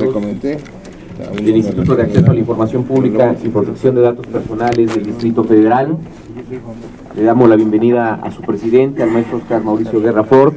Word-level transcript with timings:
diputados 0.00 0.62
del 1.42 1.56
Instituto 1.56 1.96
de 1.96 2.02
Acceso 2.02 2.30
a 2.30 2.34
la 2.34 2.40
Información 2.40 2.84
Pública 2.84 3.34
y 3.42 3.48
Protección 3.48 3.94
de 3.94 4.02
Datos 4.02 4.26
Personales 4.26 4.94
del 4.94 5.04
Distrito 5.04 5.44
Federal. 5.44 5.96
Le 7.16 7.22
damos 7.22 7.48
la 7.48 7.56
bienvenida 7.56 8.14
a 8.14 8.30
su 8.30 8.42
presidente, 8.42 9.02
al 9.02 9.10
maestro 9.10 9.38
Oscar 9.38 9.64
Mauricio 9.64 10.00
Guerra 10.00 10.24
Ford, 10.24 10.54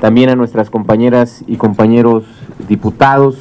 también 0.00 0.28
a 0.28 0.36
nuestras 0.36 0.68
compañeras 0.68 1.42
y 1.46 1.56
compañeros 1.56 2.24
diputados, 2.68 3.36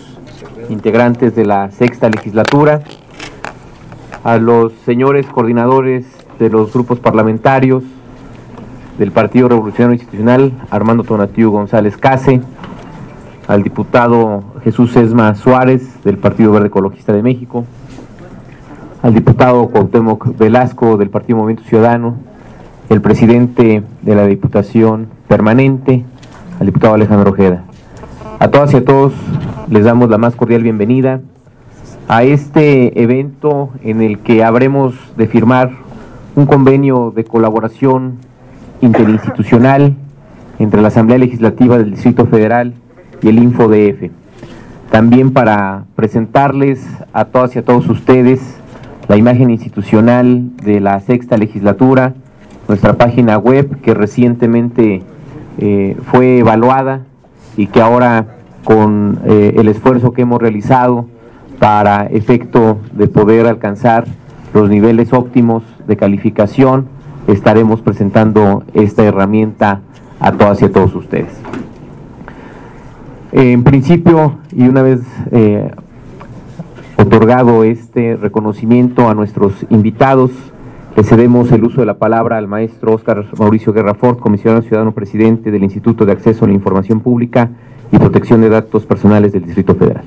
integrantes 0.70 1.36
de 1.36 1.46
la 1.46 1.72
sexta 1.72 2.10
legislatura, 2.10 2.82
a 4.24 4.38
los 4.38 4.72
señores 4.86 5.26
coordinadores 5.28 6.06
de 6.40 6.50
los 6.50 6.72
grupos 6.72 7.00
parlamentarios 7.00 7.84
del 8.98 9.12
Partido 9.12 9.50
Revolucionario 9.50 9.96
Institucional, 9.96 10.54
Armando 10.70 11.04
Tonatiu 11.04 11.52
González 11.52 11.98
Case, 11.98 12.42
al 13.48 13.64
diputado 13.64 14.44
Jesús 14.64 14.96
Esma 14.96 15.36
Suárez 15.36 16.04
del 16.04 16.18
Partido 16.18 16.52
Verde 16.52 16.68
Ecologista 16.68 17.14
de 17.14 17.24
México, 17.24 17.66
al 19.02 19.14
diputado 19.14 19.68
Cuauhtémoc 19.68 20.38
Velasco 20.38 20.98
del 20.98 21.10
Partido 21.10 21.40
Movimiento 21.40 21.68
Ciudadano, 21.68 22.16
el 22.90 23.02
presidente 23.02 23.84
de 24.02 24.16
la 24.16 24.28
Diputación 24.28 25.08
Permanente, 25.28 26.06
al 26.60 26.66
diputado 26.68 26.94
Alejandro 26.94 27.32
Ojeda. 27.32 27.64
A 28.40 28.50
todas 28.50 28.74
y 28.74 28.78
a 28.78 28.86
todos 28.86 29.14
les 29.70 29.86
damos 29.86 30.10
la 30.10 30.18
más 30.18 30.36
cordial 30.36 30.64
bienvenida 30.64 31.22
a 32.08 32.24
este 32.24 33.02
evento 33.02 33.70
en 33.84 34.02
el 34.02 34.20
que 34.20 34.44
habremos 34.44 34.94
de 35.18 35.28
firmar 35.28 35.72
un 36.36 36.46
convenio 36.46 37.12
de 37.16 37.24
colaboración 37.24 38.18
interinstitucional 38.82 39.96
entre 40.60 40.82
la 40.82 40.90
Asamblea 40.90 41.18
Legislativa 41.18 41.78
del 41.78 41.92
Distrito 41.92 42.26
Federal 42.26 42.74
y 43.22 43.30
el 43.30 43.40
InfoDF. 43.40 44.12
También 44.90 45.32
para 45.32 45.86
presentarles 45.96 46.86
a 47.14 47.26
todas 47.26 47.56
y 47.56 47.60
a 47.60 47.66
todos 47.66 47.88
ustedes 47.90 48.40
la 49.08 49.18
imagen 49.18 49.50
institucional 49.50 50.56
de 50.58 50.80
la 50.80 51.00
sexta 51.00 51.38
legislatura, 51.38 52.14
nuestra 52.68 52.94
página 52.94 53.38
web 53.38 53.82
que 53.82 53.94
recientemente 53.94 55.04
eh, 55.58 55.98
fue 56.12 56.40
evaluada 56.40 57.02
y 57.58 57.68
que 57.68 57.82
ahora 57.82 58.38
con 58.64 59.20
eh, 59.26 59.56
el 59.58 59.68
esfuerzo 59.68 60.14
que 60.14 60.22
hemos 60.22 60.42
realizado 60.42 61.08
para 61.60 62.06
efecto 62.08 62.80
de 62.94 63.08
poder 63.08 63.48
alcanzar 63.48 64.06
los 64.54 64.70
niveles 64.70 65.14
óptimos 65.14 65.64
de 65.88 65.98
calificación, 65.98 66.88
estaremos 67.28 67.82
presentando 67.82 68.64
esta 68.74 69.04
herramienta 69.04 69.82
a 70.20 70.32
todas 70.32 70.62
y 70.62 70.66
a 70.66 70.72
todos 70.72 70.96
ustedes. 70.96 71.32
En 73.32 73.64
principio, 73.64 74.40
y 74.52 74.68
una 74.68 74.82
vez 74.82 75.00
eh, 75.32 75.72
otorgado 76.98 77.64
este 77.64 78.18
reconocimiento 78.18 79.08
a 79.08 79.16
nuestros 79.16 79.54
invitados, 79.70 80.32
le 80.98 81.04
cedemos 81.04 81.50
el 81.54 81.64
uso 81.64 81.80
de 81.80 81.86
la 81.86 81.98
palabra 81.98 82.38
al 82.38 82.50
maestro 82.50 82.94
Oscar 82.94 83.26
Mauricio 83.40 83.72
Guerrafort, 83.72 84.20
comisionado 84.20 84.62
ciudadano 84.64 84.92
presidente 84.92 85.50
del 85.50 85.64
Instituto 85.64 86.06
de 86.06 86.12
Acceso 86.12 86.44
a 86.44 86.50
la 86.50 86.54
Información 86.54 87.00
Pública 87.00 87.52
y 87.90 87.98
Protección 87.98 88.42
de 88.42 88.50
Datos 88.50 88.86
Personales 88.86 89.32
del 89.32 89.46
Distrito 89.46 89.76
Federal. 89.76 90.04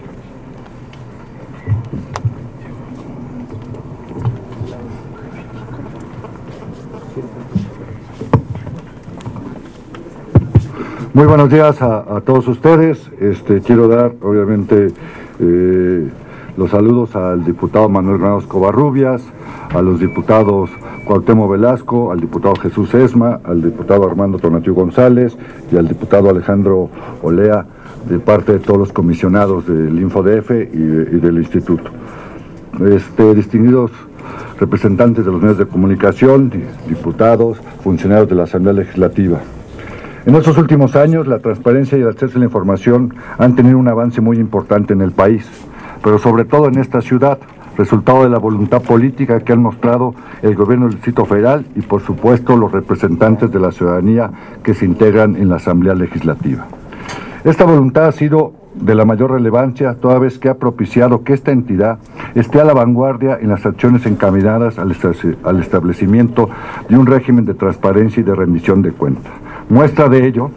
Muy 11.14 11.26
buenos 11.26 11.48
días 11.48 11.80
a, 11.80 12.20
todos 12.26 12.48
ustedes. 12.48 13.08
Este, 13.20 13.60
quiero 13.60 13.86
dar, 13.86 14.14
obviamente, 14.20 14.88
eh, 15.38 16.08
los 16.56 16.72
saludos 16.72 17.14
al 17.14 17.44
diputado 17.44 17.88
Manuel 17.88 18.18
Granados 18.18 18.46
Covarrubias, 18.46 19.22
a 19.72 19.80
los 19.80 20.00
diputados 20.00 20.70
Cuauhtémoc 21.06 21.52
Velasco, 21.52 22.10
al 22.10 22.18
diputado 22.18 22.56
Jesús 22.56 22.92
Esma, 22.94 23.38
al 23.44 23.62
diputado 23.62 24.04
Armando 24.04 24.40
Tonatiu 24.40 24.74
González 24.74 25.38
y 25.70 25.76
al 25.76 25.86
diputado 25.86 26.30
Alejandro 26.30 26.90
Olea, 27.22 27.64
de 28.08 28.18
parte 28.18 28.54
de 28.54 28.58
todos 28.58 28.80
los 28.80 28.92
comisionados 28.92 29.68
del 29.68 29.96
InfoDF 29.96 30.50
y, 30.50 31.20
del 31.20 31.38
Instituto. 31.38 31.92
Este, 32.84 33.36
distinguidos 33.36 33.92
representantes 34.58 35.24
de 35.24 35.30
los 35.30 35.40
medios 35.40 35.58
de 35.58 35.66
comunicación, 35.66 36.50
diputados, 36.88 37.58
funcionarios 37.84 38.28
de 38.28 38.34
la 38.34 38.42
Asamblea 38.42 38.72
Legislativa. 38.72 39.38
En 40.26 40.34
estos 40.36 40.56
últimos 40.56 40.96
años, 40.96 41.26
la 41.26 41.40
transparencia 41.40 41.98
y 41.98 42.00
el 42.00 42.08
acceso 42.08 42.36
a 42.36 42.38
la 42.38 42.46
información 42.46 43.12
han 43.36 43.54
tenido 43.54 43.76
un 43.76 43.88
avance 43.88 44.22
muy 44.22 44.38
importante 44.38 44.94
en 44.94 45.02
el 45.02 45.12
país, 45.12 45.46
pero 46.02 46.18
sobre 46.18 46.46
todo 46.46 46.66
en 46.68 46.78
esta 46.78 47.02
ciudad, 47.02 47.38
resultado 47.76 48.22
de 48.22 48.30
la 48.30 48.38
voluntad 48.38 48.80
política 48.80 49.40
que 49.40 49.52
han 49.52 49.60
mostrado 49.60 50.14
el 50.40 50.54
gobierno 50.54 50.86
del 50.86 50.94
Distrito 50.94 51.26
Federal 51.26 51.66
y 51.76 51.82
por 51.82 52.00
supuesto 52.00 52.56
los 52.56 52.72
representantes 52.72 53.52
de 53.52 53.60
la 53.60 53.70
ciudadanía 53.70 54.30
que 54.62 54.72
se 54.72 54.86
integran 54.86 55.36
en 55.36 55.50
la 55.50 55.56
Asamblea 55.56 55.94
Legislativa. 55.94 56.68
Esta 57.44 57.66
voluntad 57.66 58.06
ha 58.06 58.12
sido 58.12 58.54
de 58.74 58.94
la 58.94 59.04
mayor 59.04 59.32
relevancia, 59.32 59.94
toda 59.94 60.18
vez 60.18 60.38
que 60.38 60.48
ha 60.48 60.54
propiciado 60.54 61.22
que 61.22 61.34
esta 61.34 61.52
entidad 61.52 61.98
esté 62.34 62.60
a 62.60 62.64
la 62.64 62.72
vanguardia 62.72 63.38
en 63.38 63.50
las 63.50 63.66
acciones 63.66 64.06
encaminadas 64.06 64.78
al 64.78 64.90
establecimiento 65.60 66.48
de 66.88 66.96
un 66.96 67.04
régimen 67.04 67.44
de 67.44 67.52
transparencia 67.52 68.22
y 68.22 68.24
de 68.24 68.34
rendición 68.34 68.80
de 68.80 68.92
cuentas. 68.92 69.32
Muestra 69.74 70.08
de 70.08 70.24
ello 70.24 70.52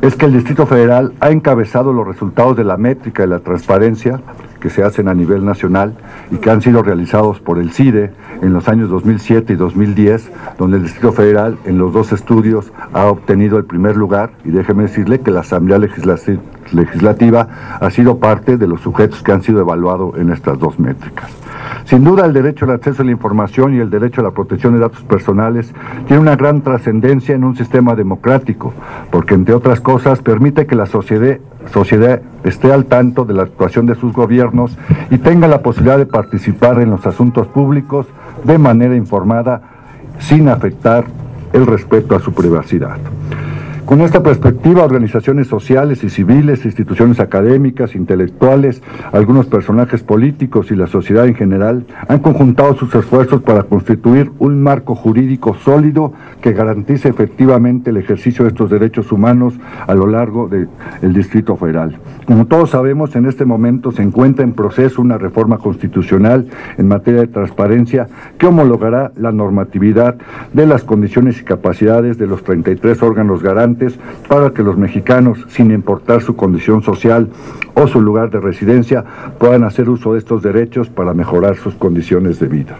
es 0.00 0.16
que 0.16 0.24
el 0.24 0.32
Distrito 0.32 0.64
Federal 0.64 1.12
ha 1.20 1.30
encabezado 1.30 1.92
los 1.92 2.06
resultados 2.06 2.56
de 2.56 2.64
la 2.64 2.78
métrica 2.78 3.24
de 3.24 3.28
la 3.28 3.40
transparencia 3.40 4.22
que 4.58 4.70
se 4.70 4.82
hacen 4.82 5.06
a 5.06 5.12
nivel 5.12 5.44
nacional 5.44 5.92
y 6.30 6.36
que 6.36 6.48
han 6.48 6.62
sido 6.62 6.82
realizados 6.82 7.40
por 7.40 7.58
el 7.58 7.72
CIDE 7.72 8.10
en 8.40 8.54
los 8.54 8.70
años 8.70 8.88
2007 8.88 9.52
y 9.52 9.56
2010, 9.56 10.30
donde 10.56 10.78
el 10.78 10.84
Distrito 10.84 11.12
Federal 11.12 11.58
en 11.66 11.76
los 11.76 11.92
dos 11.92 12.10
estudios 12.12 12.72
ha 12.94 13.04
obtenido 13.04 13.58
el 13.58 13.66
primer 13.66 13.98
lugar. 13.98 14.30
Y 14.46 14.50
déjeme 14.50 14.84
decirle 14.84 15.20
que 15.20 15.30
la 15.30 15.40
Asamblea 15.40 15.76
Legislativa 15.76 16.40
ha 17.80 17.90
sido 17.90 18.18
parte 18.18 18.56
de 18.56 18.66
los 18.66 18.80
sujetos 18.80 19.22
que 19.22 19.32
han 19.32 19.42
sido 19.42 19.60
evaluados 19.60 20.16
en 20.18 20.30
estas 20.30 20.58
dos 20.58 20.78
métricas. 20.78 21.30
Sin 21.84 22.04
duda, 22.04 22.24
el 22.24 22.32
derecho 22.32 22.64
al 22.64 22.72
acceso 22.72 23.02
a 23.02 23.04
la 23.04 23.12
información 23.12 23.74
y 23.74 23.78
el 23.78 23.90
derecho 23.90 24.20
a 24.20 24.24
la 24.24 24.30
protección 24.30 24.74
de 24.74 24.80
datos 24.80 25.02
personales 25.02 25.72
tiene 26.06 26.22
una 26.22 26.36
gran 26.36 26.62
trascendencia 26.62 27.34
en 27.34 27.44
un 27.44 27.56
sistema 27.56 27.94
democrático, 27.94 28.72
porque, 29.10 29.34
entre 29.34 29.54
otras 29.54 29.80
cosas, 29.80 30.20
permite 30.20 30.66
que 30.66 30.74
la 30.74 30.86
sociedad, 30.86 31.38
sociedad 31.72 32.22
esté 32.44 32.72
al 32.72 32.86
tanto 32.86 33.24
de 33.24 33.34
la 33.34 33.42
actuación 33.42 33.86
de 33.86 33.94
sus 33.94 34.12
gobiernos 34.12 34.76
y 35.10 35.18
tenga 35.18 35.48
la 35.48 35.62
posibilidad 35.62 35.98
de 35.98 36.06
participar 36.06 36.80
en 36.80 36.90
los 36.90 37.06
asuntos 37.06 37.46
públicos 37.48 38.06
de 38.44 38.58
manera 38.58 38.96
informada 38.96 39.62
sin 40.18 40.48
afectar 40.48 41.04
el 41.52 41.66
respeto 41.66 42.16
a 42.16 42.20
su 42.20 42.32
privacidad. 42.32 42.96
Con 43.86 44.00
esta 44.00 44.22
perspectiva, 44.22 44.82
organizaciones 44.82 45.46
sociales 45.46 46.02
y 46.04 46.08
civiles, 46.08 46.64
instituciones 46.64 47.20
académicas, 47.20 47.94
intelectuales, 47.94 48.82
algunos 49.12 49.44
personajes 49.44 50.02
políticos 50.02 50.70
y 50.70 50.74
la 50.74 50.86
sociedad 50.86 51.26
en 51.26 51.34
general 51.34 51.84
han 52.08 52.20
conjuntado 52.20 52.74
sus 52.76 52.94
esfuerzos 52.94 53.42
para 53.42 53.64
constituir 53.64 54.32
un 54.38 54.62
marco 54.62 54.94
jurídico 54.94 55.54
sólido 55.54 56.14
que 56.40 56.54
garantice 56.54 57.10
efectivamente 57.10 57.90
el 57.90 57.98
ejercicio 57.98 58.44
de 58.44 58.52
estos 58.52 58.70
derechos 58.70 59.12
humanos 59.12 59.52
a 59.86 59.94
lo 59.94 60.06
largo 60.06 60.48
del 60.48 61.12
Distrito 61.12 61.54
Federal. 61.56 61.98
Como 62.24 62.46
todos 62.46 62.70
sabemos, 62.70 63.14
en 63.16 63.26
este 63.26 63.44
momento 63.44 63.92
se 63.92 64.02
encuentra 64.02 64.44
en 64.44 64.54
proceso 64.54 65.02
una 65.02 65.18
reforma 65.18 65.58
constitucional 65.58 66.46
en 66.78 66.88
materia 66.88 67.20
de 67.20 67.26
transparencia 67.26 68.08
que 68.38 68.46
homologará 68.46 69.12
la 69.16 69.30
normatividad 69.30 70.16
de 70.54 70.66
las 70.66 70.84
condiciones 70.84 71.38
y 71.38 71.44
capacidades 71.44 72.16
de 72.16 72.26
los 72.26 72.42
33 72.44 73.02
órganos 73.02 73.42
garantes 73.42 73.73
para 74.28 74.50
que 74.50 74.62
los 74.62 74.76
mexicanos, 74.76 75.38
sin 75.48 75.70
importar 75.70 76.22
su 76.22 76.36
condición 76.36 76.82
social 76.82 77.28
o 77.74 77.86
su 77.88 78.00
lugar 78.00 78.30
de 78.30 78.40
residencia, 78.40 79.04
puedan 79.38 79.64
hacer 79.64 79.88
uso 79.88 80.12
de 80.12 80.18
estos 80.18 80.42
derechos 80.42 80.88
para 80.88 81.14
mejorar 81.14 81.56
sus 81.56 81.74
condiciones 81.74 82.38
de 82.38 82.46
vida. 82.46 82.76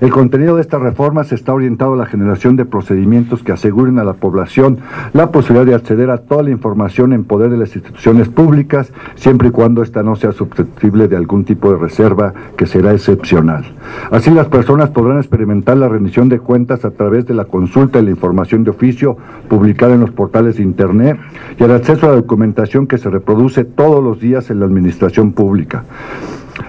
El 0.00 0.10
contenido 0.10 0.56
de 0.56 0.62
esta 0.62 0.78
reforma 0.78 1.24
se 1.24 1.34
está 1.34 1.54
orientado 1.54 1.94
a 1.94 1.96
la 1.96 2.06
generación 2.06 2.56
de 2.56 2.64
procedimientos 2.64 3.42
que 3.42 3.52
aseguren 3.52 3.98
a 3.98 4.04
la 4.04 4.14
población 4.14 4.78
la 5.12 5.30
posibilidad 5.30 5.66
de 5.66 5.74
acceder 5.74 6.10
a 6.10 6.18
toda 6.18 6.42
la 6.42 6.50
información 6.50 7.12
en 7.12 7.24
poder 7.24 7.50
de 7.50 7.56
las 7.56 7.74
instituciones 7.76 8.28
públicas, 8.28 8.92
siempre 9.14 9.48
y 9.48 9.50
cuando 9.52 9.82
ésta 9.82 10.02
no 10.02 10.16
sea 10.16 10.32
susceptible 10.32 11.08
de 11.08 11.16
algún 11.16 11.44
tipo 11.44 11.70
de 11.70 11.78
reserva 11.78 12.34
que 12.56 12.66
será 12.66 12.92
excepcional. 12.92 13.64
Así 14.10 14.30
las 14.30 14.48
personas 14.48 14.90
podrán 14.90 15.18
experimentar 15.18 15.76
la 15.76 15.88
rendición 15.88 16.28
de 16.28 16.40
cuentas 16.40 16.84
a 16.84 16.90
través 16.90 17.26
de 17.26 17.34
la 17.34 17.44
consulta 17.44 17.98
de 17.98 18.04
la 18.04 18.10
información 18.10 18.64
de 18.64 18.70
oficio 18.70 19.16
publicada 19.48 19.94
en 19.94 20.00
los 20.00 20.10
portales 20.10 20.31
de 20.40 20.62
Internet 20.62 21.18
y 21.58 21.62
el 21.62 21.72
acceso 21.72 22.06
a 22.06 22.10
la 22.10 22.16
documentación 22.16 22.86
que 22.86 22.96
se 22.96 23.10
reproduce 23.10 23.64
todos 23.64 24.02
los 24.02 24.18
días 24.18 24.50
en 24.50 24.60
la 24.60 24.66
administración 24.66 25.32
pública. 25.32 25.84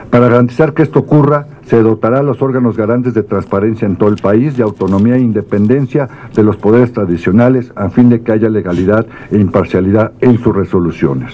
Para 0.09 0.27
garantizar 0.27 0.73
que 0.73 0.83
esto 0.83 0.99
ocurra, 0.99 1.47
se 1.65 1.81
dotará 1.81 2.19
a 2.19 2.23
los 2.23 2.41
órganos 2.41 2.77
garantes 2.77 3.13
de 3.13 3.23
transparencia 3.23 3.85
en 3.85 3.95
todo 3.95 4.09
el 4.09 4.17
país 4.17 4.55
de 4.57 4.63
autonomía 4.63 5.15
e 5.15 5.21
independencia 5.21 6.07
de 6.35 6.43
los 6.43 6.57
poderes 6.57 6.91
tradicionales 6.91 7.71
a 7.75 7.89
fin 7.89 8.09
de 8.09 8.21
que 8.21 8.33
haya 8.33 8.49
legalidad 8.49 9.07
e 9.31 9.37
imparcialidad 9.37 10.11
en 10.19 10.37
sus 10.39 10.55
resoluciones. 10.55 11.33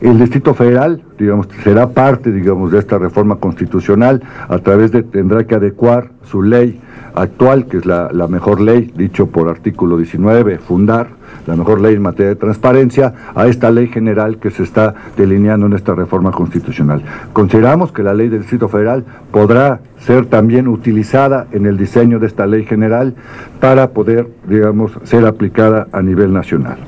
El 0.00 0.18
Distrito 0.18 0.54
Federal, 0.54 1.02
digamos, 1.18 1.48
será 1.64 1.88
parte, 1.88 2.30
digamos, 2.30 2.70
de 2.70 2.78
esta 2.78 2.98
reforma 2.98 3.36
constitucional, 3.36 4.22
a 4.48 4.58
través 4.58 4.92
de, 4.92 5.02
tendrá 5.02 5.44
que 5.44 5.56
adecuar 5.56 6.10
su 6.22 6.42
ley 6.42 6.80
actual, 7.20 7.66
que 7.66 7.78
es 7.78 7.86
la, 7.86 8.10
mejor 8.28 8.60
ley, 8.60 8.92
dicho 8.94 9.26
por 9.26 9.48
artículo 9.48 9.96
19, 9.96 10.58
fundar, 10.58 11.08
la 11.46 11.56
mejor 11.56 11.80
ley 11.80 11.94
en 11.94 12.02
materia 12.02 12.28
de 12.28 12.36
transparencia, 12.36 13.14
a 13.34 13.46
esta 13.46 13.70
ley 13.70 13.88
general 13.88 14.38
que 14.38 14.50
se 14.50 14.62
está 14.62 14.94
delineando 15.16 15.66
en 15.66 15.72
esta 15.72 15.94
reforma 15.94 16.30
constitucional. 16.30 17.02
Consideramos 17.32 17.92
que 17.92 18.02
la 18.02 18.14
ley 18.14 18.28
del 18.28 18.40
Distrito 18.40 18.68
Federal 18.68 19.04
podrá 19.30 19.80
ser 20.00 20.26
también 20.26 20.68
utilizada 20.68 21.46
en 21.52 21.66
el 21.66 21.76
diseño 21.76 22.18
de 22.18 22.26
esta 22.26 22.46
ley 22.46 22.64
general 22.64 23.14
para 23.60 23.90
poder, 23.90 24.28
digamos, 24.48 24.92
ser 25.04 25.26
aplicada 25.26 25.88
a 25.92 26.02
nivel 26.02 26.32
nacional. 26.32 26.78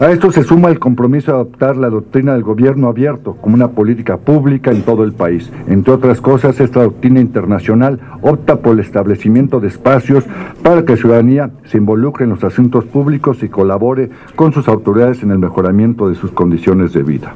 A 0.00 0.10
esto 0.10 0.32
se 0.32 0.44
suma 0.44 0.70
el 0.70 0.78
compromiso 0.78 1.30
de 1.30 1.36
adoptar 1.36 1.76
la 1.76 1.90
doctrina 1.90 2.32
del 2.32 2.42
gobierno 2.42 2.88
abierto 2.88 3.34
como 3.34 3.54
una 3.54 3.72
política 3.72 4.16
pública 4.16 4.70
en 4.70 4.80
todo 4.80 5.04
el 5.04 5.12
país. 5.12 5.52
Entre 5.68 5.92
otras 5.92 6.22
cosas, 6.22 6.58
esta 6.58 6.82
doctrina 6.82 7.20
internacional 7.20 8.00
opta 8.22 8.62
por 8.62 8.72
el 8.72 8.80
establecimiento 8.80 9.60
de 9.60 9.68
espacios 9.68 10.24
para 10.62 10.86
que 10.86 10.92
la 10.92 10.98
ciudadanía 10.98 11.50
se 11.66 11.76
involucre 11.76 12.24
en 12.24 12.30
los 12.30 12.42
asuntos 12.42 12.86
públicos 12.86 13.42
y 13.42 13.50
colabore 13.50 14.08
con 14.36 14.54
sus 14.54 14.68
autoridades 14.68 15.22
en 15.22 15.32
el 15.32 15.38
mejoramiento 15.38 16.08
de 16.08 16.14
sus 16.14 16.30
condiciones 16.30 16.94
de 16.94 17.02
vida. 17.02 17.34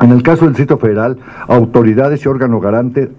En 0.00 0.12
el 0.12 0.22
caso 0.22 0.44
del 0.44 0.54
Distrito 0.54 0.78
Federal, 0.78 1.18
autoridades 1.48 2.24
y 2.24 2.28
órgano 2.28 2.60
garante 2.60 3.10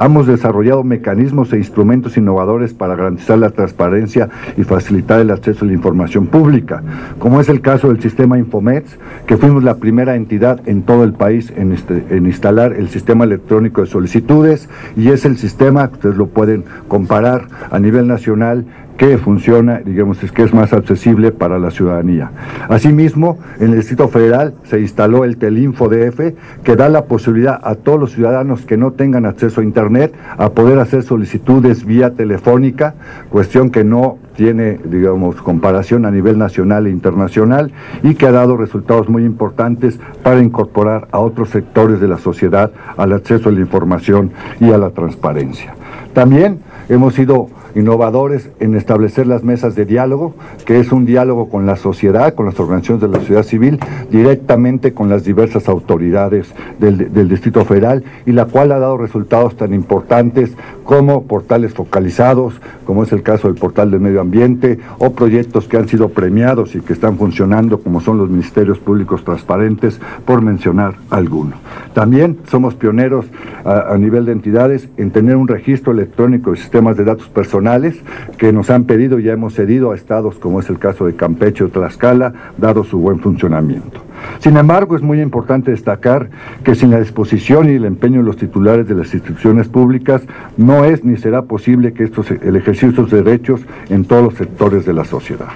Hemos 0.00 0.26
desarrollado 0.26 0.82
mecanismos 0.84 1.52
e 1.52 1.58
instrumentos 1.58 2.16
innovadores 2.16 2.72
para 2.74 2.96
garantizar 2.96 3.38
la 3.38 3.50
transparencia 3.50 4.28
y 4.56 4.64
facilitar 4.64 5.20
el 5.20 5.30
acceso 5.30 5.64
a 5.64 5.68
la 5.68 5.74
información 5.74 6.26
pública, 6.26 6.82
como 7.18 7.40
es 7.40 7.48
el 7.48 7.60
caso 7.60 7.88
del 7.88 8.00
sistema 8.00 8.38
Infomets, 8.38 8.98
que 9.26 9.36
fuimos 9.36 9.62
la 9.62 9.76
primera 9.76 10.16
entidad 10.16 10.60
en 10.66 10.82
todo 10.82 11.04
el 11.04 11.12
país 11.12 11.52
en, 11.56 11.72
este, 11.72 12.04
en 12.10 12.26
instalar 12.26 12.72
el 12.72 12.88
sistema 12.88 13.24
electrónico 13.24 13.82
de 13.82 13.86
solicitudes 13.86 14.68
y 14.96 15.08
es 15.08 15.24
el 15.24 15.36
sistema, 15.36 15.90
ustedes 15.92 16.16
lo 16.16 16.26
pueden 16.26 16.64
comparar 16.88 17.48
a 17.70 17.78
nivel 17.78 18.06
nacional, 18.06 18.66
que 18.96 19.18
funciona, 19.18 19.80
digamos, 19.84 20.22
es 20.22 20.32
que 20.32 20.42
es 20.42 20.52
más 20.54 20.72
accesible 20.72 21.32
para 21.32 21.58
la 21.58 21.70
ciudadanía. 21.70 22.30
Asimismo, 22.68 23.38
en 23.58 23.70
el 23.70 23.76
Distrito 23.76 24.08
Federal 24.08 24.54
se 24.64 24.80
instaló 24.80 25.24
el 25.24 25.36
Telinfo 25.36 25.88
DF, 25.88 26.34
que 26.62 26.76
da 26.76 26.88
la 26.88 27.06
posibilidad 27.06 27.60
a 27.62 27.74
todos 27.74 27.98
los 27.98 28.12
ciudadanos 28.12 28.64
que 28.66 28.76
no 28.76 28.92
tengan 28.92 29.26
acceso 29.26 29.60
a 29.60 29.64
Internet 29.64 30.14
a 30.36 30.50
poder 30.50 30.78
hacer 30.78 31.02
solicitudes 31.02 31.84
vía 31.84 32.14
telefónica, 32.14 32.94
cuestión 33.30 33.70
que 33.70 33.84
no 33.84 34.18
tiene, 34.36 34.78
digamos, 34.84 35.36
comparación 35.42 36.06
a 36.06 36.10
nivel 36.10 36.38
nacional 36.38 36.86
e 36.86 36.90
internacional 36.90 37.72
y 38.02 38.14
que 38.14 38.26
ha 38.26 38.32
dado 38.32 38.56
resultados 38.56 39.08
muy 39.08 39.24
importantes 39.24 39.98
para 40.22 40.40
incorporar 40.40 41.08
a 41.12 41.18
otros 41.18 41.50
sectores 41.50 42.00
de 42.00 42.08
la 42.08 42.18
sociedad 42.18 42.70
al 42.96 43.12
acceso 43.12 43.48
a 43.48 43.52
la 43.52 43.60
información 43.60 44.32
y 44.60 44.70
a 44.72 44.78
la 44.78 44.90
transparencia. 44.90 45.74
También 46.14 46.60
hemos 46.88 47.14
sido 47.14 47.48
innovadores 47.74 48.50
en 48.60 48.74
establecer 48.74 49.26
las 49.26 49.42
mesas 49.42 49.74
de 49.74 49.84
diálogo, 49.84 50.34
que 50.66 50.78
es 50.78 50.92
un 50.92 51.06
diálogo 51.06 51.48
con 51.48 51.66
la 51.66 51.76
sociedad, 51.76 52.34
con 52.34 52.46
las 52.46 52.58
organizaciones 52.58 53.02
de 53.02 53.08
la 53.08 53.18
sociedad 53.18 53.42
civil, 53.42 53.78
directamente 54.10 54.92
con 54.92 55.08
las 55.08 55.24
diversas 55.24 55.68
autoridades 55.68 56.52
del, 56.78 57.28
Distrito 57.28 57.64
Federal, 57.64 58.04
y 58.26 58.32
la 58.32 58.46
cual 58.46 58.72
ha 58.72 58.78
dado 58.78 58.96
resultados 58.96 59.56
tan 59.56 59.72
importantes 59.72 60.52
como 60.84 61.24
portales 61.24 61.72
focalizados, 61.72 62.60
como 62.84 63.04
es 63.04 63.12
el 63.12 63.22
caso 63.22 63.48
del 63.48 63.56
portal 63.56 63.90
del 63.90 64.00
medio 64.00 64.20
ambiente, 64.20 64.78
o 64.98 65.12
proyectos 65.12 65.68
que 65.68 65.76
han 65.76 65.88
sido 65.88 66.10
premiados 66.10 66.74
y 66.74 66.80
que 66.80 66.92
están 66.92 67.16
funcionando, 67.16 67.80
como 67.80 68.00
son 68.00 68.18
los 68.18 68.28
ministerios 68.28 68.78
públicos 68.78 69.24
transparentes, 69.24 70.00
por 70.26 70.42
mencionar 70.42 70.94
alguno. 71.10 71.56
También 71.94 72.38
somos 72.50 72.74
pioneros 72.74 73.26
a, 73.64 73.96
nivel 73.96 74.26
de 74.26 74.32
entidades 74.32 74.88
en 74.96 75.10
tener 75.10 75.36
un 75.36 75.48
registro 75.48 75.92
electrónico 75.92 76.52
sistemas 76.72 76.96
de 76.96 77.04
datos 77.04 77.28
personales 77.28 78.00
que 78.38 78.50
nos 78.50 78.70
han 78.70 78.84
pedido 78.84 79.18
y 79.18 79.28
hemos 79.28 79.52
cedido 79.52 79.92
a 79.92 79.94
estados, 79.94 80.36
como 80.36 80.58
es 80.58 80.70
el 80.70 80.78
caso 80.78 81.04
de 81.04 81.14
Campeche 81.14 81.64
o 81.64 81.68
Tlaxcala, 81.68 82.32
dado 82.56 82.82
su 82.82 82.98
buen 82.98 83.20
funcionamiento. 83.20 84.00
Sin 84.38 84.56
embargo, 84.56 84.96
es 84.96 85.02
muy 85.02 85.20
importante 85.20 85.70
destacar 85.70 86.30
que 86.64 86.74
sin 86.74 86.90
la 86.90 86.98
disposición 86.98 87.68
y 87.68 87.74
el 87.74 87.84
empeño 87.84 88.20
de 88.20 88.24
los 88.24 88.38
titulares 88.38 88.88
de 88.88 88.94
las 88.94 89.12
instituciones 89.12 89.68
públicas, 89.68 90.22
no 90.56 90.86
es 90.86 91.04
ni 91.04 91.18
será 91.18 91.42
posible 91.42 91.92
que 91.92 92.04
estos, 92.04 92.30
el 92.30 92.56
ejercicio 92.56 93.04
de 93.04 93.22
derechos 93.22 93.60
en 93.90 94.06
todos 94.06 94.24
los 94.24 94.34
sectores 94.34 94.86
de 94.86 94.94
la 94.94 95.04
sociedad. 95.04 95.50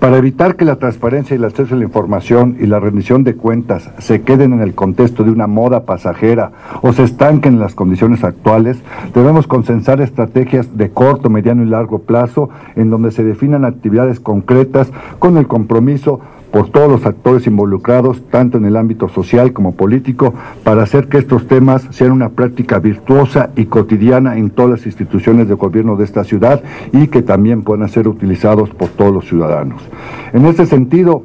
Para 0.00 0.16
evitar 0.16 0.56
que 0.56 0.64
la 0.64 0.76
transparencia 0.76 1.34
y 1.34 1.36
el 1.36 1.44
acceso 1.44 1.74
a 1.74 1.78
la 1.78 1.84
información 1.84 2.56
y 2.58 2.64
la 2.64 2.80
rendición 2.80 3.22
de 3.22 3.36
cuentas 3.36 3.90
se 3.98 4.22
queden 4.22 4.54
en 4.54 4.62
el 4.62 4.74
contexto 4.74 5.24
de 5.24 5.30
una 5.30 5.46
moda 5.46 5.84
pasajera 5.84 6.52
o 6.80 6.94
se 6.94 7.02
estanquen 7.02 7.54
en 7.54 7.60
las 7.60 7.74
condiciones 7.74 8.24
actuales, 8.24 8.78
debemos 9.12 9.46
consensar 9.46 10.00
estrategias 10.00 10.78
de 10.78 10.88
corto, 10.88 11.28
mediano 11.28 11.62
y 11.64 11.66
largo 11.66 11.98
plazo 11.98 12.48
en 12.76 12.88
donde 12.88 13.10
se 13.10 13.24
definan 13.24 13.66
actividades 13.66 14.20
concretas 14.20 14.90
con 15.18 15.36
el 15.36 15.46
compromiso 15.46 16.20
por 16.52 16.70
todos 16.70 16.90
los 16.90 17.06
actores 17.06 17.46
involucrados, 17.46 18.22
tanto 18.30 18.58
en 18.58 18.64
el 18.64 18.76
ámbito 18.76 19.08
social 19.08 19.52
como 19.52 19.72
político, 19.72 20.34
para 20.64 20.82
hacer 20.82 21.08
que 21.08 21.18
estos 21.18 21.46
temas 21.46 21.86
sean 21.90 22.12
una 22.12 22.30
práctica 22.30 22.78
virtuosa 22.78 23.50
y 23.56 23.66
cotidiana 23.66 24.36
en 24.36 24.50
todas 24.50 24.70
las 24.70 24.86
instituciones 24.86 25.48
de 25.48 25.54
gobierno 25.54 25.96
de 25.96 26.04
esta 26.04 26.24
ciudad 26.24 26.62
y 26.92 27.08
que 27.08 27.22
también 27.22 27.62
puedan 27.62 27.88
ser 27.88 28.08
utilizados 28.08 28.70
por 28.70 28.88
todos 28.88 29.12
los 29.12 29.26
ciudadanos. 29.26 29.82
En 30.32 30.46
este 30.46 30.66
sentido, 30.66 31.24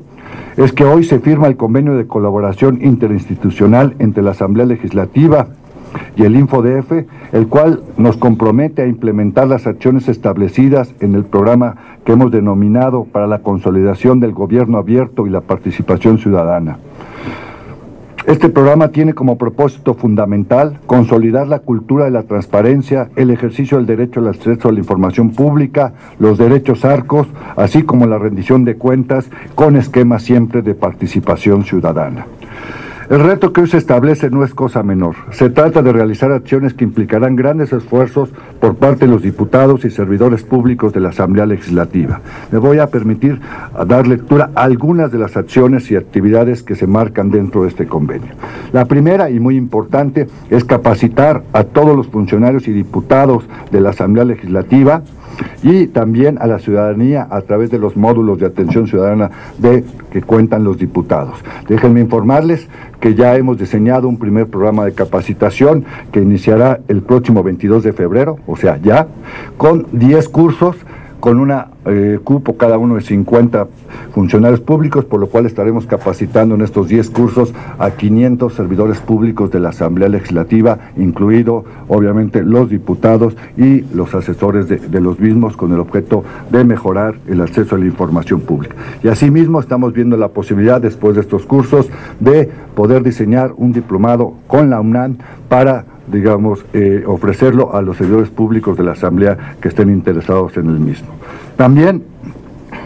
es 0.58 0.72
que 0.72 0.86
hoy 0.86 1.04
se 1.04 1.20
firma 1.20 1.48
el 1.48 1.58
convenio 1.58 1.96
de 1.96 2.08
colaboración 2.08 2.80
interinstitucional 2.82 3.96
entre 4.00 4.24
la 4.24 4.32
Asamblea 4.32 4.66
Legislativa, 4.66 5.50
y 6.16 6.24
el 6.24 6.36
InfoDF, 6.36 6.92
el 7.34 7.48
cual 7.48 7.82
nos 7.98 8.18
compromete 8.18 8.82
a 8.82 8.88
implementar 8.88 9.48
las 9.48 9.68
acciones 9.68 10.08
establecidas 10.08 10.94
en 11.00 11.16
el 11.16 11.26
programa 11.26 11.76
que 12.04 12.14
hemos 12.14 12.32
denominado 12.32 13.06
para 13.06 13.28
la 13.28 13.40
consolidación 13.40 14.20
del 14.20 14.34
gobierno 14.34 14.78
abierto 14.78 15.28
y 15.28 15.30
la 15.30 15.42
participación 15.42 16.18
ciudadana. 16.18 16.78
Este 18.28 18.50
programa 18.50 18.88
tiene 18.88 19.14
como 19.14 19.38
propósito 19.38 19.94
fundamental 19.94 20.80
consolidar 20.88 21.48
la 21.48 21.60
cultura 21.60 22.06
de 22.06 22.12
la 22.12 22.24
transparencia, 22.24 23.10
el 23.16 23.30
ejercicio 23.30 23.78
del 23.78 23.86
derecho 23.86 24.20
al 24.20 24.30
acceso 24.30 24.68
a 24.68 24.72
la 24.72 24.80
información 24.80 25.30
pública, 25.30 25.94
los 26.18 26.40
derechos 26.40 26.86
arcos, 26.86 27.28
así 27.56 27.84
como 27.84 28.08
la 28.08 28.18
rendición 28.18 28.66
de 28.66 28.78
cuentas 28.78 29.30
con 29.54 29.76
esquemas 29.76 30.24
siempre 30.24 30.64
de 30.64 30.74
participación 30.74 31.66
ciudadana. 31.66 32.26
El 33.08 33.20
reto 33.20 33.54
que 33.54 33.62
hoy 33.62 33.68
se 33.68 33.78
establece 33.78 34.32
no 34.32 34.44
es 34.44 34.56
cosa 34.56 34.82
menor. 34.82 35.16
Se 35.32 35.52
trata 35.52 35.84
de 35.84 35.94
realizar 35.94 36.32
acciones 36.32 36.74
que 36.74 36.84
implicarán 36.84 37.36
grandes 37.36 37.72
esfuerzos 37.72 38.30
por 38.60 38.78
parte 38.78 39.06
de 39.06 39.12
los 39.12 39.22
diputados 39.22 39.86
y 39.86 39.92
servidores 39.92 40.42
públicos 40.42 40.92
de 40.92 41.02
la 41.02 41.10
Asamblea 41.10 41.46
Legislativa. 41.46 42.22
Me 42.52 42.58
voy 42.58 42.80
a 42.80 42.88
permitir 42.88 43.40
dar 43.86 44.08
lectura 44.08 44.50
a 44.56 44.64
algunas 44.64 45.12
de 45.12 45.20
las 45.20 45.38
acciones 45.38 45.92
y 45.92 45.96
actividades 45.96 46.64
que 46.64 46.76
se 46.76 46.88
marcan 46.88 47.30
dentro 47.30 47.62
de 47.62 47.70
este 47.70 47.86
convenio. 47.86 48.32
La 48.74 48.86
primera 48.86 49.30
y 49.30 49.40
muy 49.40 49.56
importante 49.56 50.28
es 50.50 50.64
capacitar 50.64 51.44
a 51.54 51.64
todos 51.64 51.96
los 51.96 52.08
funcionarios 52.08 52.68
y 52.68 52.72
diputados 52.72 53.44
de 53.72 53.82
la 53.82 53.92
Asamblea 53.92 54.26
Legislativa 54.26 55.04
y 55.64 55.88
también 55.88 56.38
a 56.40 56.48
la 56.48 56.60
ciudadanía 56.60 57.28
a 57.30 57.42
través 57.42 57.72
de 57.72 57.80
los 57.80 57.96
módulos 57.96 58.40
de 58.40 58.46
atención 58.46 58.88
ciudadana 58.88 59.32
de 59.58 59.84
que 60.12 60.22
cuentan 60.22 60.64
los 60.64 60.78
diputados. 60.78 61.36
Déjenme 61.68 62.02
informarles 62.02 62.68
que 63.00 63.16
ya 63.16 63.36
hemos 63.36 63.58
diseñado 63.58 64.08
un 64.08 64.18
primer 64.18 64.48
programa 64.48 64.86
de 64.86 64.94
capacitación 64.94 65.86
que 66.12 66.22
iniciará 66.22 66.80
el 66.88 67.02
próximo 67.02 67.44
22 67.44 67.84
de 67.84 67.94
febrero, 67.94 68.38
o 68.48 68.56
sea, 68.56 68.80
ya, 68.82 69.08
con 69.58 69.88
10 69.92 70.30
cursos 70.30 70.76
con 71.26 71.40
una 71.40 71.70
eh, 71.88 72.20
cupo 72.24 72.56
cada 72.56 72.78
uno 72.78 72.94
de 72.94 73.02
50 73.02 73.68
funcionarios 74.14 74.60
públicos, 74.60 75.06
por 75.06 75.20
lo 75.20 75.26
cual 75.26 75.48
estaremos 75.48 75.88
capacitando 75.88 76.54
en 76.54 76.62
estos 76.62 76.88
10 76.88 77.10
cursos 77.10 77.52
a 77.80 77.90
500 77.90 78.54
servidores 78.54 79.00
públicos 79.00 79.50
de 79.50 79.60
la 79.60 79.70
Asamblea 79.70 80.08
Legislativa, 80.08 80.78
incluido 80.98 81.66
obviamente 81.88 82.44
los 82.44 82.70
diputados 82.70 83.36
y 83.58 83.82
los 83.96 84.14
asesores 84.14 84.70
de, 84.70 84.78
de 84.78 85.02
los 85.02 85.20
mismos, 85.20 85.58
con 85.58 85.74
el 85.74 85.80
objeto 85.80 86.24
de 86.52 86.64
mejorar 86.64 87.16
el 87.28 87.42
acceso 87.42 87.74
a 87.74 87.80
la 87.80 87.86
información 87.86 88.42
pública. 88.42 88.76
Y 89.02 89.08
asimismo 89.08 89.60
estamos 89.60 89.94
viendo 89.94 90.18
la 90.18 90.28
posibilidad, 90.28 90.80
después 90.80 91.16
de 91.16 91.22
estos 91.22 91.48
cursos, 91.48 91.90
de 92.20 92.52
poder 92.76 93.02
diseñar 93.02 93.52
un 93.58 93.74
diplomado 93.74 94.36
con 94.46 94.70
la 94.70 94.80
UNAM 94.80 95.18
para 95.50 95.86
digamos, 96.08 96.66
eh, 96.74 97.04
ofrecerlo 97.06 97.76
a 97.76 97.82
los 97.82 97.98
servidores 97.98 98.30
públicos 98.30 98.78
de 98.78 98.84
la 98.84 98.92
Asamblea 98.94 99.56
que 99.60 99.70
estén 99.70 99.90
interesados 99.90 100.56
en 100.58 100.68
el 100.68 100.80
mismo. 100.80 101.08
También 101.56 102.04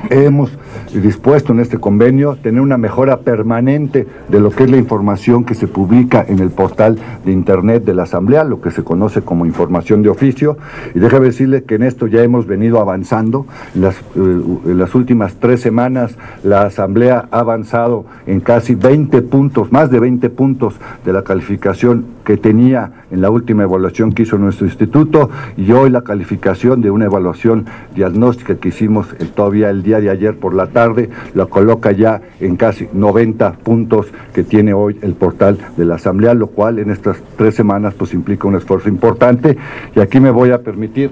hemos 0.10 0.52
dispuesto 0.94 1.54
en 1.54 1.60
este 1.60 1.78
convenio 1.78 2.36
tener 2.36 2.62
una 2.62 2.78
mejora 2.78 3.20
permanente 3.20 4.08
de 4.28 4.40
lo 4.40 4.52
que 4.52 4.64
es 4.64 4.72
la 4.72 4.78
información 4.78 5.44
que 5.44 5.56
se 5.56 5.68
publica 5.68 6.26
en 6.28 6.40
el 6.40 6.50
portal 6.50 6.98
de 7.26 7.32
Internet 7.32 7.84
de 7.86 7.94
la 7.94 8.04
Asamblea, 8.04 8.44
lo 8.44 8.62
que 8.62 8.72
se 8.72 8.84
conoce 8.84 9.22
como 9.22 9.46
información 9.46 10.02
de 10.02 10.10
oficio. 10.10 10.58
Y 10.96 11.00
déjame 11.00 11.28
decirle 11.28 11.64
que 11.64 11.76
en 11.76 11.84
esto 11.84 12.08
ya 12.08 12.24
hemos 12.24 12.48
venido 12.48 12.80
avanzando. 12.80 13.46
En 13.76 13.82
las, 13.82 13.96
eh, 14.16 14.42
las 14.66 14.96
últimas 14.96 15.36
tres 15.36 15.62
semanas 15.62 16.16
la 16.44 16.64
Asamblea 16.64 17.28
ha 17.32 17.40
avanzado 17.40 18.06
en 18.26 18.40
casi 18.40 18.76
20 18.76 19.22
puntos, 19.24 19.72
más 19.72 19.90
de 19.92 20.00
20 20.00 20.30
puntos 20.30 20.76
de 21.06 21.14
la 21.14 21.24
calificación 21.24 22.06
que 22.30 22.38
tenía 22.38 22.92
en 23.10 23.22
la 23.22 23.32
última 23.32 23.64
evaluación 23.64 24.14
que 24.14 24.22
hizo 24.22 24.38
nuestro 24.38 24.68
instituto 24.68 25.32
y 25.58 25.72
hoy 25.72 25.90
la 25.90 26.04
calificación 26.04 26.80
de 26.80 26.92
una 26.92 27.06
evaluación 27.06 27.66
diagnóstica 27.96 28.56
que 28.56 28.70
hicimos 28.70 29.08
todavía 29.36 29.72
el 29.72 29.82
día 29.82 30.00
de 30.00 30.12
ayer 30.12 30.38
por 30.38 30.54
la 30.54 30.68
tarde 30.70 31.10
la 31.34 31.46
coloca 31.46 31.92
ya 31.92 32.22
en 32.40 32.56
casi 32.56 32.88
90 32.94 33.54
puntos 33.54 34.08
que 34.34 34.44
tiene 34.44 34.74
hoy 34.74 34.98
el 35.02 35.14
portal 35.14 35.58
de 35.78 35.86
la 35.86 35.96
Asamblea, 35.96 36.34
lo 36.34 36.48
cual 36.48 36.80
en 36.80 36.92
estas 36.92 37.18
tres 37.38 37.56
semanas 37.56 37.94
pues 37.96 38.14
implica 38.14 38.48
un 38.48 38.56
esfuerzo 38.56 38.90
importante 38.90 39.58
y 39.96 40.00
aquí 40.00 40.20
me 40.20 40.32
voy 40.32 40.52
a 40.52 40.62
permitir 40.62 41.12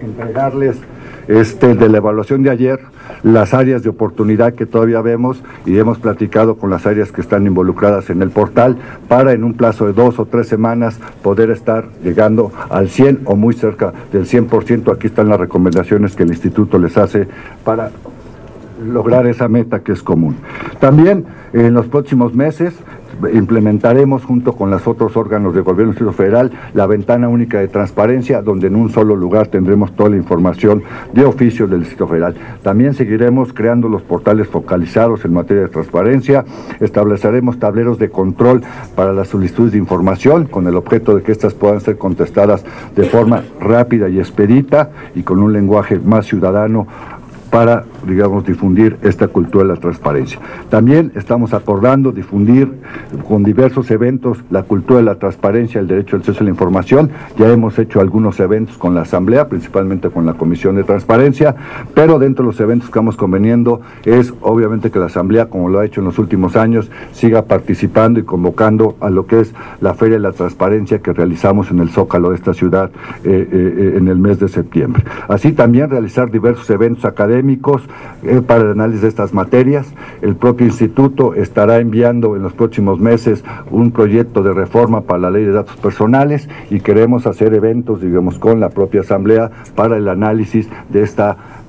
entregarles 0.00 0.76
este, 1.28 1.74
de 1.74 1.88
la 1.88 1.98
evaluación 1.98 2.42
de 2.42 2.50
ayer, 2.50 2.80
las 3.22 3.54
áreas 3.54 3.82
de 3.82 3.90
oportunidad 3.90 4.54
que 4.54 4.66
todavía 4.66 5.00
vemos 5.00 5.42
y 5.64 5.78
hemos 5.78 5.98
platicado 5.98 6.56
con 6.56 6.70
las 6.70 6.86
áreas 6.86 7.12
que 7.12 7.20
están 7.20 7.46
involucradas 7.46 8.10
en 8.10 8.22
el 8.22 8.30
portal 8.30 8.76
para 9.08 9.32
en 9.32 9.44
un 9.44 9.54
plazo 9.54 9.86
de 9.86 9.92
dos 9.92 10.18
o 10.18 10.26
tres 10.26 10.48
semanas 10.48 10.98
poder 11.22 11.50
estar 11.50 11.86
llegando 12.02 12.52
al 12.70 12.88
100 12.88 13.20
o 13.24 13.36
muy 13.36 13.54
cerca 13.54 13.92
del 14.12 14.26
100%. 14.26 14.92
Aquí 14.92 15.06
están 15.06 15.28
las 15.28 15.38
recomendaciones 15.38 16.16
que 16.16 16.24
el 16.24 16.30
instituto 16.30 16.78
les 16.78 16.96
hace 16.96 17.28
para 17.64 17.90
lograr 18.82 19.26
esa 19.26 19.48
meta 19.48 19.80
que 19.80 19.92
es 19.92 20.02
común. 20.02 20.36
También 20.80 21.24
en 21.52 21.74
los 21.74 21.86
próximos 21.86 22.34
meses 22.34 22.74
implementaremos 23.32 24.24
junto 24.24 24.54
con 24.54 24.70
los 24.70 24.86
otros 24.86 25.16
órganos 25.16 25.54
del 25.54 25.62
gobierno 25.62 25.92
Distrito 25.92 26.12
Federal 26.12 26.50
la 26.74 26.86
ventana 26.86 27.28
única 27.28 27.60
de 27.60 27.68
transparencia, 27.68 28.42
donde 28.42 28.66
en 28.66 28.76
un 28.76 28.90
solo 28.90 29.16
lugar 29.16 29.48
tendremos 29.48 29.92
toda 29.92 30.10
la 30.10 30.16
información 30.16 30.82
de 31.12 31.24
oficio 31.24 31.66
del 31.66 31.80
Distrito 31.80 32.06
Federal. 32.08 32.34
También 32.62 32.94
seguiremos 32.94 33.52
creando 33.52 33.88
los 33.88 34.02
portales 34.02 34.48
focalizados 34.48 35.24
en 35.24 35.32
materia 35.32 35.64
de 35.64 35.68
transparencia, 35.68 36.44
estableceremos 36.80 37.58
tableros 37.58 37.98
de 37.98 38.10
control 38.10 38.62
para 38.94 39.12
las 39.12 39.28
solicitudes 39.28 39.72
de 39.72 39.78
información 39.78 40.46
con 40.46 40.66
el 40.66 40.76
objeto 40.76 41.14
de 41.14 41.22
que 41.22 41.32
éstas 41.32 41.54
puedan 41.54 41.80
ser 41.80 41.98
contestadas 41.98 42.64
de 42.96 43.04
forma 43.04 43.42
rápida 43.60 44.08
y 44.08 44.18
expedita 44.18 44.90
y 45.14 45.22
con 45.22 45.38
un 45.38 45.52
lenguaje 45.52 45.98
más 45.98 46.26
ciudadano 46.26 46.86
para, 47.50 47.84
digamos, 48.06 48.44
difundir 48.44 48.96
esta 49.02 49.28
cultura 49.28 49.64
de 49.64 49.74
la 49.74 49.80
transparencia. 49.80 50.38
También 50.68 51.12
estamos 51.14 51.54
acordando 51.54 52.12
difundir 52.12 52.72
con 53.28 53.42
diversos 53.42 53.90
eventos 53.90 54.38
la 54.50 54.62
cultura 54.62 54.98
de 55.00 55.04
la 55.04 55.16
transparencia, 55.16 55.80
el 55.80 55.86
derecho 55.86 56.16
al 56.16 56.22
acceso 56.22 56.40
a 56.40 56.44
la 56.44 56.50
información. 56.50 57.10
Ya 57.38 57.50
hemos 57.50 57.78
hecho 57.78 58.00
algunos 58.00 58.40
eventos 58.40 58.78
con 58.78 58.94
la 58.94 59.02
Asamblea, 59.02 59.48
principalmente 59.48 60.10
con 60.10 60.26
la 60.26 60.34
Comisión 60.34 60.76
de 60.76 60.84
Transparencia, 60.84 61.54
pero 61.94 62.18
dentro 62.18 62.44
de 62.44 62.50
los 62.50 62.60
eventos 62.60 62.88
que 62.88 62.92
estamos 62.92 63.16
conveniendo 63.16 63.80
es 64.04 64.32
obviamente 64.40 64.90
que 64.90 64.98
la 64.98 65.06
Asamblea, 65.06 65.46
como 65.46 65.68
lo 65.68 65.78
ha 65.78 65.84
hecho 65.84 66.00
en 66.00 66.06
los 66.06 66.18
últimos 66.18 66.56
años, 66.56 66.90
siga 67.12 67.42
participando 67.42 68.20
y 68.20 68.24
convocando 68.24 68.96
a 69.00 69.10
lo 69.10 69.26
que 69.26 69.40
es 69.40 69.54
la 69.80 69.94
Feria 69.94 70.16
de 70.16 70.22
la 70.22 70.32
Transparencia 70.32 71.00
que 71.00 71.12
realizamos 71.12 71.70
en 71.70 71.80
el 71.80 71.90
Zócalo 71.90 72.30
de 72.30 72.36
esta 72.36 72.54
ciudad 72.54 72.90
eh, 73.24 73.48
eh, 73.52 73.94
en 73.96 74.08
el 74.08 74.18
mes 74.18 74.38
de 74.38 74.48
septiembre. 74.48 75.04
Así 75.28 75.52
también 75.52 75.90
realizar 75.90 76.30
diversos 76.30 76.68
eventos 76.70 77.04
académicos 77.04 77.82
para 78.46 78.62
el 78.62 78.70
análisis 78.72 79.02
de 79.02 79.08
estas 79.08 79.34
materias. 79.34 79.92
El 80.20 80.36
propio 80.36 80.66
instituto 80.66 81.34
estará 81.34 81.78
enviando 81.78 82.36
en 82.36 82.42
los 82.42 82.52
próximos 82.52 82.98
meses 83.00 83.44
un 83.70 83.90
proyecto 83.90 84.42
de 84.42 84.52
reforma 84.52 85.02
para 85.02 85.20
la 85.20 85.30
ley 85.30 85.44
de 85.44 85.52
datos 85.52 85.76
personales 85.76 86.48
y 86.70 86.80
queremos 86.80 87.26
hacer 87.26 87.54
eventos, 87.54 88.00
digamos, 88.00 88.38
con 88.38 88.60
la 88.60 88.70
propia 88.70 89.00
asamblea 89.00 89.50
para 89.74 89.96
el 89.96 90.08
análisis 90.08 90.68
de 90.90 91.02
este 91.02 91.22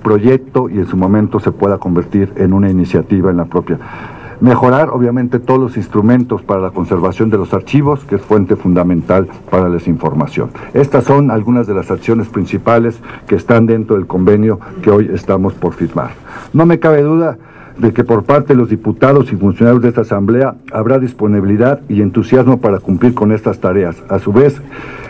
proyecto 0.03 0.69
y 0.69 0.79
en 0.79 0.85
su 0.85 0.97
momento 0.97 1.39
se 1.39 1.51
pueda 1.51 1.77
convertir 1.77 2.31
en 2.35 2.53
una 2.53 2.69
iniciativa 2.69 3.31
en 3.31 3.37
la 3.37 3.45
propia 3.45 3.79
Mejorar, 4.39 4.89
obviamente, 4.89 5.39
todos 5.39 5.59
los 5.59 5.77
instrumentos 5.77 6.41
para 6.41 6.61
la 6.61 6.71
conservación 6.71 7.29
de 7.29 7.37
los 7.37 7.53
archivos, 7.53 8.03
que 8.05 8.15
es 8.15 8.21
fuente 8.21 8.55
fundamental 8.55 9.27
para 9.49 9.63
la 9.63 9.75
desinformación. 9.75 10.49
Estas 10.73 11.05
son 11.05 11.31
algunas 11.31 11.67
de 11.67 11.73
las 11.73 11.91
acciones 11.91 12.27
principales 12.27 12.99
que 13.27 13.35
están 13.35 13.65
dentro 13.65 13.95
del 13.95 14.07
convenio 14.07 14.59
que 14.81 14.89
hoy 14.89 15.09
estamos 15.13 15.53
por 15.53 15.73
firmar. 15.73 16.11
No 16.53 16.65
me 16.65 16.79
cabe 16.79 17.01
duda 17.01 17.37
de 17.77 17.93
que 17.93 18.03
por 18.03 18.23
parte 18.23 18.53
de 18.53 18.59
los 18.59 18.69
diputados 18.69 19.31
y 19.31 19.35
funcionarios 19.35 19.81
de 19.81 19.89
esta 19.89 20.01
Asamblea 20.01 20.55
habrá 20.71 20.99
disponibilidad 20.99 21.81
y 21.89 22.01
entusiasmo 22.01 22.59
para 22.59 22.79
cumplir 22.79 23.13
con 23.13 23.31
estas 23.31 23.59
tareas. 23.59 23.95
A 24.09 24.19
su 24.19 24.31
vez, 24.31 24.61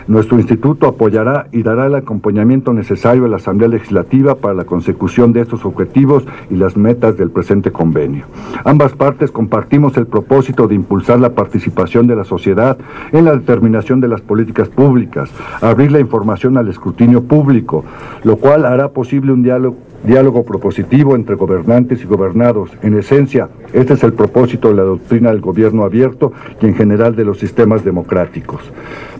nuestro 0.06 0.38
instituto 0.38 0.86
apoyará 0.86 1.46
y 1.52 1.62
dará 1.62 1.86
el 1.86 1.94
acompañamiento 1.94 2.72
necesario 2.72 3.24
a 3.24 3.28
la 3.28 3.36
Asamblea 3.36 3.68
Legislativa 3.68 4.34
para 4.34 4.54
la 4.54 4.64
consecución 4.64 5.32
de 5.32 5.40
estos 5.40 5.64
objetivos 5.64 6.24
y 6.50 6.56
las 6.56 6.76
metas 6.76 7.16
del 7.16 7.30
presente 7.30 7.72
convenio. 7.72 8.26
Ambas 8.64 8.92
partes 8.92 9.30
compartimos 9.30 9.96
el 9.96 10.06
propósito 10.06 10.68
de 10.68 10.74
impulsar 10.74 11.20
la 11.20 11.34
participación 11.34 12.06
de 12.06 12.16
la 12.16 12.24
sociedad 12.24 12.76
en 13.12 13.24
la 13.24 13.36
determinación 13.36 14.00
de 14.00 14.08
las 14.08 14.20
políticas 14.20 14.68
públicas, 14.68 15.30
abrir 15.60 15.92
la 15.92 16.00
información 16.00 16.58
al 16.58 16.68
escrutinio 16.68 17.22
público, 17.22 17.84
lo 18.24 18.36
cual 18.36 18.66
hará 18.66 18.88
posible 18.88 19.32
un 19.32 19.42
diálogo 19.42 19.76
diálogo 20.04 20.44
propositivo 20.44 21.16
entre 21.16 21.34
gobernantes 21.34 22.02
y 22.02 22.04
gobernados. 22.04 22.70
En 22.82 22.96
esencia, 22.96 23.48
este 23.72 23.94
es 23.94 24.04
el 24.04 24.12
propósito 24.12 24.68
de 24.68 24.74
la 24.74 24.82
doctrina 24.82 25.30
del 25.30 25.40
gobierno 25.40 25.84
abierto 25.84 26.32
y 26.60 26.66
en 26.66 26.74
general 26.74 27.16
de 27.16 27.24
los 27.24 27.38
sistemas 27.38 27.84
democráticos. 27.84 28.60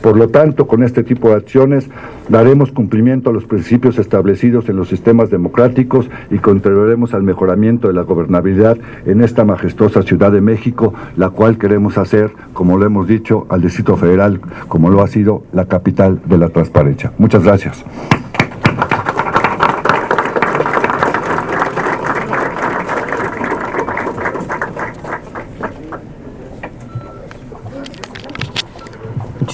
Por 0.03 0.19
lo 0.19 0.29
tanto, 0.29 0.67
con 0.67 0.83
este 0.83 1.03
tipo 1.03 1.31
de 1.31 1.37
acciones 1.37 1.89
daremos 2.29 2.71
cumplimiento 2.73 3.31
a 3.31 3.33
los 3.33 3.45
principios 3.45 3.99
establecidos 3.99 4.69
en 4.69 4.77
los 4.77 4.89
sistemas 4.89 5.31
democráticos 5.31 6.11
y 6.31 6.39
contribuiremos 6.39 7.15
al 7.15 7.23
mejoramiento 7.23 7.89
de 7.89 7.95
la 7.95 8.03
gobernabilidad 8.03 8.77
en 9.07 9.23
esta 9.23 9.45
majestuosa 9.45 10.03
Ciudad 10.03 10.31
de 10.31 10.43
México, 10.43 10.93
la 11.17 11.31
cual 11.31 11.57
queremos 11.57 11.97
hacer, 11.97 12.33
como 12.53 12.77
lo 12.77 12.85
hemos 12.85 13.09
dicho, 13.09 13.47
al 13.49 13.63
Distrito 13.63 13.97
Federal, 13.97 14.41
como 14.69 14.91
lo 14.91 15.03
ha 15.03 15.09
sido 15.09 15.45
la 15.53 15.65
capital 15.65 16.21
de 16.27 16.37
la 16.37 16.51
transparencia. 16.51 17.13
Muchas 17.17 17.43
gracias. 17.43 17.85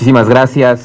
Muchísimas 0.01 0.31
gracias. 0.31 0.79